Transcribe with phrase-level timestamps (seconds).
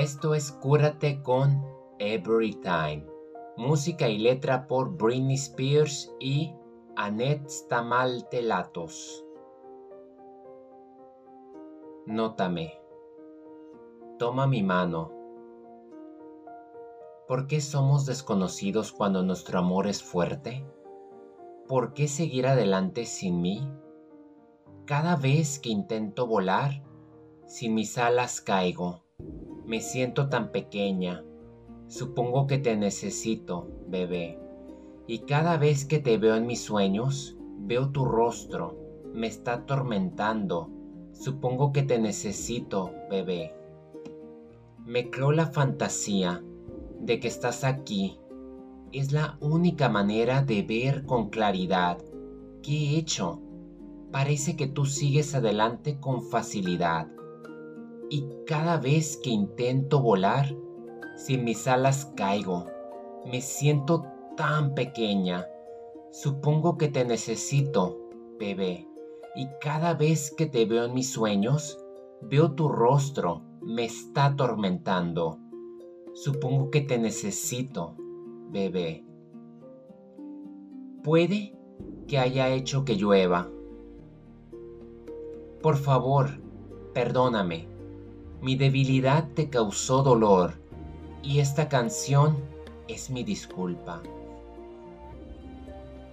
[0.00, 1.62] Esto es Cúrate con
[1.98, 3.06] Every Time.
[3.58, 6.54] Música y letra por Britney Spears y
[6.96, 9.26] Annette Stamaltelatos.
[12.06, 12.80] Nótame.
[14.18, 15.12] Toma mi mano.
[17.28, 20.64] ¿Por qué somos desconocidos cuando nuestro amor es fuerte?
[21.68, 23.70] ¿Por qué seguir adelante sin mí?
[24.86, 26.82] Cada vez que intento volar,
[27.44, 29.02] sin mis alas caigo
[29.70, 31.24] me siento tan pequeña.
[31.86, 34.36] Supongo que te necesito, bebé.
[35.06, 38.76] Y cada vez que te veo en mis sueños, veo tu rostro.
[39.14, 40.70] Me está atormentando.
[41.12, 43.54] Supongo que te necesito, bebé.
[44.84, 46.42] Me creo la fantasía
[46.98, 48.18] de que estás aquí.
[48.90, 51.98] Es la única manera de ver con claridad.
[52.60, 53.40] ¿Qué he hecho?
[54.10, 57.06] Parece que tú sigues adelante con facilidad
[58.10, 60.52] y cada vez que intento volar,
[61.16, 62.66] sin mis alas caigo.
[63.24, 64.04] Me siento
[64.36, 65.46] tan pequeña.
[66.10, 68.88] Supongo que te necesito, bebé.
[69.36, 71.78] Y cada vez que te veo en mis sueños,
[72.20, 73.42] veo tu rostro.
[73.62, 75.38] Me está atormentando.
[76.12, 77.94] Supongo que te necesito,
[78.50, 79.04] bebé.
[81.04, 81.56] Puede
[82.08, 83.48] que haya hecho que llueva.
[85.62, 86.40] Por favor,
[86.92, 87.69] perdóname
[88.42, 90.54] mi debilidad te causó dolor
[91.22, 92.38] y esta canción
[92.88, 94.02] es mi disculpa.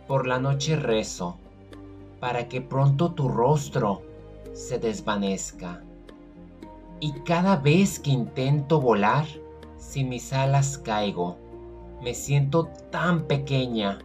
[0.08, 1.38] Por la noche rezo
[2.20, 4.02] para que pronto tu rostro
[4.54, 5.82] se desvanezca.
[7.00, 9.26] Y cada vez que intento volar,
[9.78, 11.38] sin mis alas caigo.
[12.02, 14.00] Me siento tan pequeña.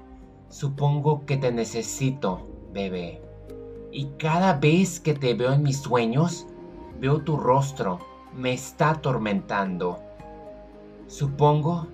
[0.48, 3.20] Supongo que te necesito, bebé.
[3.90, 6.46] Y cada vez que te veo en mis sueños,
[7.00, 10.00] veo tu rostro me está atormentando.
[11.06, 11.86] Supongo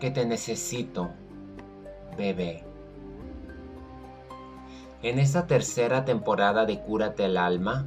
[0.00, 1.10] que te necesito,
[2.16, 2.64] bebé.
[5.02, 7.86] En esta tercera temporada de Cúrate el alma,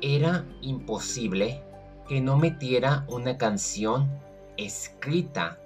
[0.00, 1.62] era imposible
[2.08, 4.10] que no metiera una canción
[4.56, 5.58] escrita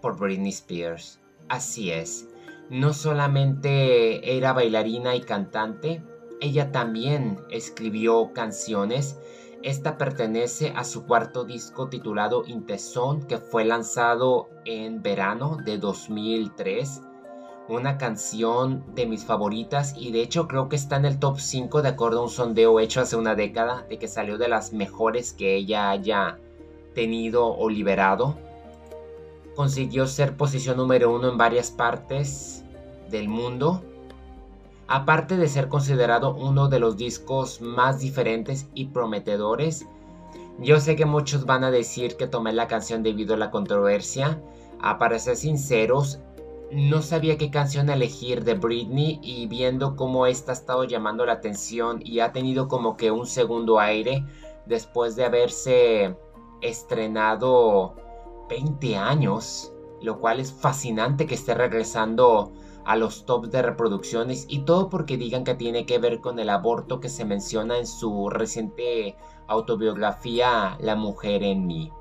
[0.00, 1.20] por Britney Spears.
[1.48, 2.28] Así es,
[2.70, 6.02] no solamente era bailarina y cantante,
[6.40, 9.18] ella también escribió canciones
[9.62, 17.02] esta pertenece a su cuarto disco titulado Intezón que fue lanzado en verano de 2003.
[17.68, 21.82] Una canción de mis favoritas y de hecho creo que está en el top 5
[21.82, 25.34] de acuerdo a un sondeo hecho hace una década de que salió de las mejores
[25.34, 26.38] que ella haya
[26.94, 28.36] tenido o liberado.
[29.54, 32.64] Consiguió ser posición número uno en varias partes
[33.10, 33.82] del mundo
[34.92, 39.86] Aparte de ser considerado uno de los discos más diferentes y prometedores,
[40.58, 44.42] yo sé que muchos van a decir que tomé la canción debido a la controversia.
[44.82, 46.18] A para ser sinceros,
[46.72, 51.34] no sabía qué canción elegir de Britney y viendo cómo esta ha estado llamando la
[51.34, 54.24] atención y ha tenido como que un segundo aire
[54.66, 56.16] después de haberse
[56.62, 57.94] estrenado
[58.48, 59.72] 20 años,
[60.02, 62.50] lo cual es fascinante que esté regresando
[62.90, 66.50] a los tops de reproducciones y todo porque digan que tiene que ver con el
[66.50, 71.92] aborto que se menciona en su reciente autobiografía La mujer en mí.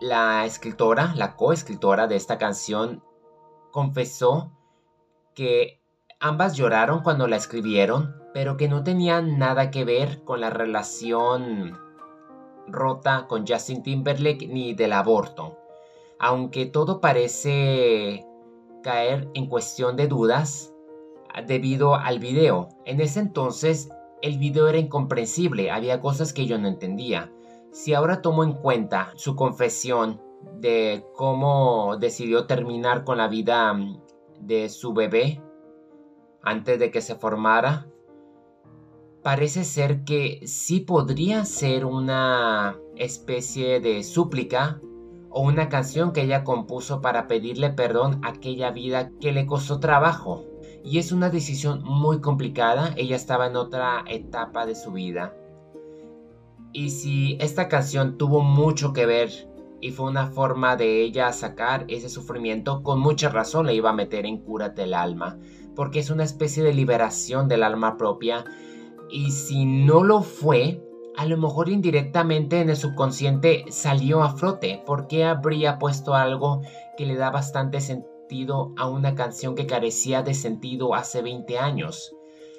[0.00, 3.02] La escritora, la coescritora de esta canción,
[3.72, 4.52] confesó
[5.34, 5.82] que
[6.20, 11.76] ambas lloraron cuando la escribieron, pero que no tenían nada que ver con la relación
[12.68, 15.58] rota con Justin Timberlake ni del aborto.
[16.20, 18.24] Aunque todo parece
[18.84, 20.72] caer en cuestión de dudas
[21.48, 22.68] debido al video.
[22.84, 23.88] En ese entonces
[24.22, 27.32] el video era incomprensible, había cosas que yo no entendía.
[27.72, 30.20] Si ahora tomo en cuenta su confesión
[30.60, 34.00] de cómo decidió terminar con la vida mm,
[34.40, 35.42] de su bebé
[36.42, 37.88] antes de que se formara,
[39.22, 44.80] parece ser que sí podría ser una especie de súplica
[45.36, 49.80] o una canción que ella compuso para pedirle perdón a aquella vida que le costó
[49.80, 50.44] trabajo.
[50.84, 55.34] Y es una decisión muy complicada, ella estaba en otra etapa de su vida.
[56.72, 59.30] Y si esta canción tuvo mucho que ver
[59.80, 63.94] y fue una forma de ella sacar ese sufrimiento, con mucha razón le iba a
[63.94, 65.36] meter en Cúrate el alma,
[65.74, 68.44] porque es una especie de liberación del alma propia.
[69.10, 70.80] Y si no lo fue,
[71.16, 74.82] a lo mejor indirectamente en el subconsciente salió a flote.
[74.84, 76.62] ¿Por qué habría puesto algo
[76.96, 82.14] que le da bastante sentido a una canción que carecía de sentido hace 20 años?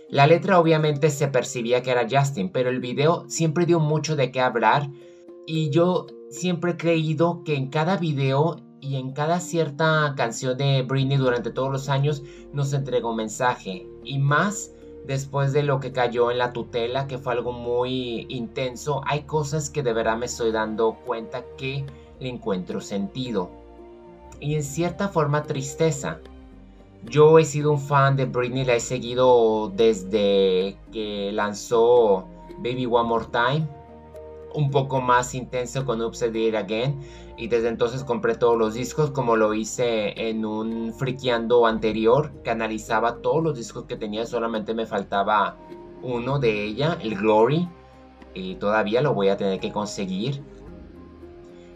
[0.09, 4.31] La letra obviamente se percibía que era Justin, pero el video siempre dio mucho de
[4.31, 4.89] qué hablar
[5.47, 10.83] Y yo siempre he creído que en cada video y en cada cierta canción de
[10.83, 12.23] Britney durante todos los años
[12.53, 13.87] nos entregó un mensaje.
[14.03, 14.74] Y más
[15.05, 19.69] después de lo que cayó en la tutela, que fue algo muy intenso, hay cosas
[19.69, 21.85] que de verdad me estoy dando cuenta que
[22.19, 23.49] le encuentro sentido.
[24.39, 26.19] Y en cierta forma tristeza.
[27.03, 32.25] Yo he sido un fan de Britney, la he seguido desde que lanzó
[32.57, 33.67] Baby One More Time
[34.55, 36.99] un poco más intenso con Upside It Again
[37.37, 42.49] y desde entonces compré todos los discos como lo hice en un friqueando anterior que
[42.49, 45.57] analizaba todos los discos que tenía solamente me faltaba
[46.01, 47.67] uno de ella el Glory
[48.33, 50.41] y todavía lo voy a tener que conseguir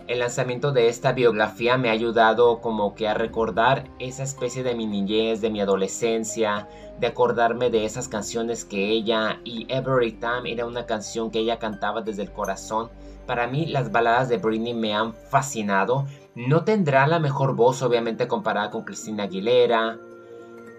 [0.10, 4.74] el lanzamiento de esta biografía me ha ayudado como que a recordar esa especie de
[4.74, 6.68] mi niñez, de mi adolescencia,
[7.00, 11.60] de acordarme de esas canciones que ella y Every Time era una canción que ella
[11.60, 12.90] cantaba desde el corazón.
[13.28, 16.08] Para mí las baladas de Britney me han fascinado.
[16.34, 20.00] No tendrá la mejor voz obviamente comparada con Christina Aguilera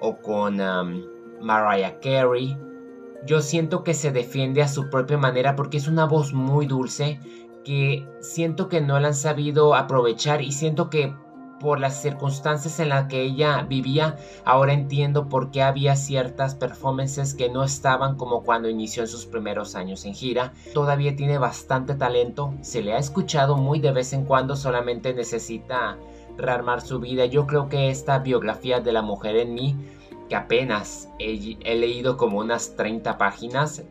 [0.00, 1.05] o con um,
[1.41, 2.59] Mariah Carey.
[3.26, 7.21] Yo siento que se defiende a su propia manera porque es una voz muy dulce
[7.65, 11.15] que siento que no la han sabido aprovechar y siento que
[11.61, 17.35] por las circunstancias en las que ella vivía, ahora entiendo por qué había ciertas performances
[17.35, 20.55] que no estaban como cuando inició en sus primeros años en gira.
[20.73, 25.99] Todavía tiene bastante talento, se le ha escuchado muy de vez en cuando, solamente necesita
[26.37, 27.27] rearmar su vida.
[27.27, 29.77] Yo creo que esta biografía de la mujer en mí,
[30.31, 33.83] que apenas he, he leído como unas 30 páginas,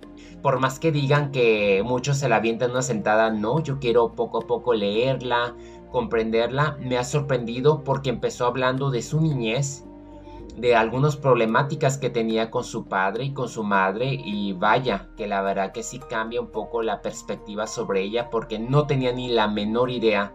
[0.42, 4.40] por más que digan que muchos se la avientan una sentada, no, yo quiero poco
[4.40, 5.56] a poco leerla,
[5.92, 6.78] comprenderla.
[6.80, 9.84] Me ha sorprendido porque empezó hablando de su niñez,
[10.56, 15.28] de algunas problemáticas que tenía con su padre y con su madre y vaya, que
[15.28, 19.30] la verdad que sí cambia un poco la perspectiva sobre ella porque no tenía ni
[19.30, 20.34] la menor idea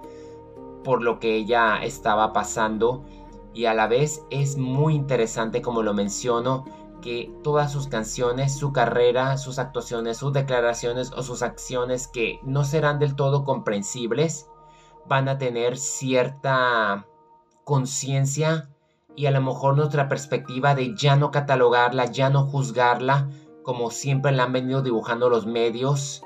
[0.83, 3.05] por lo que ella estaba pasando
[3.53, 6.65] y a la vez es muy interesante como lo menciono
[7.05, 12.65] que todas sus canciones, su carrera, sus actuaciones, sus declaraciones o sus acciones que no
[12.65, 14.49] serán del todo comprensibles,
[15.07, 17.07] van a tener cierta
[17.65, 18.71] conciencia
[19.17, 23.29] y a lo mejor nuestra perspectiva de ya no catalogarla, ya no juzgarla,
[23.63, 26.23] como siempre la han venido dibujando los medios.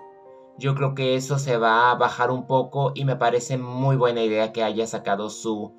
[0.58, 4.22] Yo creo que eso se va a bajar un poco y me parece muy buena
[4.22, 5.74] idea que haya sacado su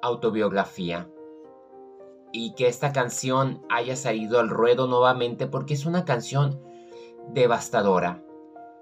[0.00, 1.10] autobiografía
[2.34, 6.60] y que esta canción haya salido al ruedo nuevamente porque es una canción
[7.32, 8.24] devastadora.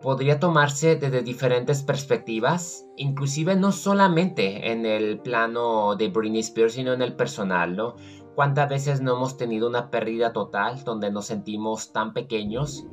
[0.00, 6.94] Podría tomarse desde diferentes perspectivas, inclusive no solamente en el plano de Britney Spears, sino
[6.94, 7.94] en el personal, ¿no?
[8.34, 12.86] ¿Cuántas veces no hemos tenido una pérdida total donde nos sentimos tan pequeños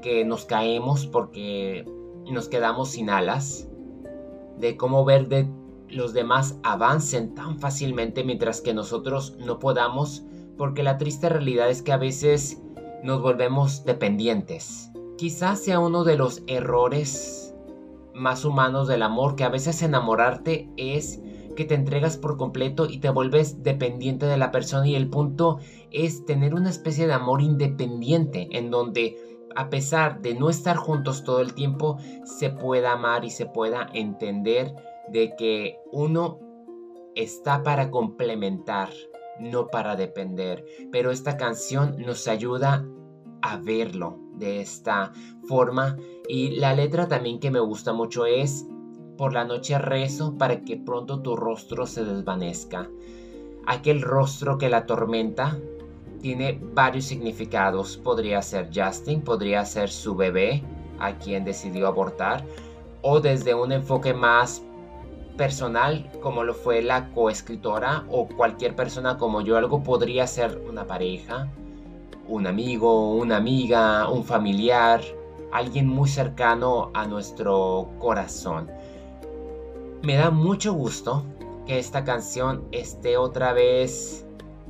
[0.00, 1.84] que nos caemos porque
[2.32, 3.68] nos quedamos sin alas?
[4.56, 5.46] De cómo ver de
[5.88, 10.24] los demás avancen tan fácilmente mientras que nosotros no podamos,
[10.56, 12.62] porque la triste realidad es que a veces
[13.02, 14.90] nos volvemos dependientes.
[15.16, 17.54] Quizás sea uno de los errores
[18.14, 21.20] más humanos del amor, que a veces enamorarte es
[21.56, 25.58] que te entregas por completo y te vuelves dependiente de la persona y el punto
[25.90, 29.16] es tener una especie de amor independiente en donde
[29.56, 33.88] a pesar de no estar juntos todo el tiempo se pueda amar y se pueda
[33.94, 34.74] entender
[35.08, 36.38] de que uno
[37.14, 38.90] está para complementar,
[39.40, 40.64] no para depender.
[40.92, 42.86] Pero esta canción nos ayuda
[43.42, 45.12] a verlo de esta
[45.48, 45.96] forma.
[46.28, 48.66] Y la letra también que me gusta mucho es,
[49.16, 52.88] por la noche rezo para que pronto tu rostro se desvanezca.
[53.66, 55.58] Aquel rostro que la tormenta
[56.20, 57.96] tiene varios significados.
[57.96, 60.62] Podría ser Justin, podría ser su bebé,
[60.98, 62.44] a quien decidió abortar,
[63.02, 64.62] o desde un enfoque más
[65.36, 70.86] personal como lo fue la coescritora o cualquier persona como yo, algo podría ser una
[70.86, 71.48] pareja,
[72.28, 75.00] un amigo, una amiga, un familiar,
[75.52, 78.70] alguien muy cercano a nuestro corazón.
[80.02, 81.24] Me da mucho gusto
[81.66, 84.24] que esta canción esté otra vez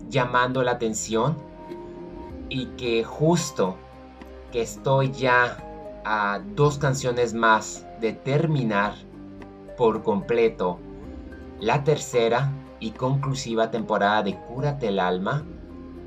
[0.08, 1.36] llamando la atención
[2.48, 3.76] y que justo
[4.52, 5.58] que estoy ya
[6.04, 8.94] a dos canciones más de terminar
[9.76, 10.78] por completo.
[11.60, 15.44] La tercera y conclusiva temporada de Cúrate el alma,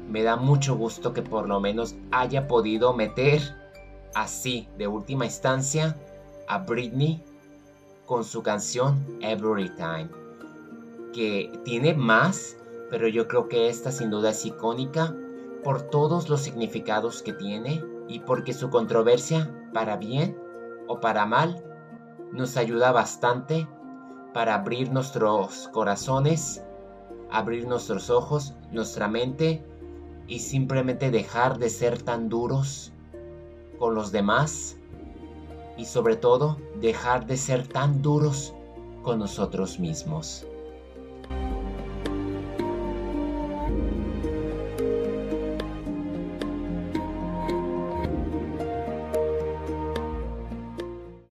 [0.08, 3.42] me da mucho gusto que por lo menos haya podido meter
[4.16, 5.96] así de última instancia
[6.48, 7.24] a Britney
[8.06, 10.10] con su canción Every Time,
[11.14, 12.58] que tiene más,
[12.90, 15.16] pero yo creo que esta sin duda es icónica
[15.64, 20.36] por todos los significados que tiene y porque su controversia, para bien
[20.88, 21.64] o para mal,
[22.32, 23.68] nos ayuda bastante
[24.34, 26.64] para abrir nuestros corazones,
[27.32, 29.64] abrir nuestros ojos, nuestra mente
[30.28, 32.94] y simplemente dejar de ser tan duros
[33.80, 34.78] con los demás
[35.78, 38.54] y sobre todo dejar de ser tan duros
[39.02, 40.46] con nosotros mismos.